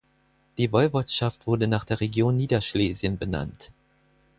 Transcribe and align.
Die 0.57 0.71
Woiwodschaft 0.71 1.45
wurde 1.45 1.67
nach 1.67 1.85
der 1.85 1.99
Region 2.01 2.35
Niederschlesien 2.35 3.19
benannt. 3.19 3.69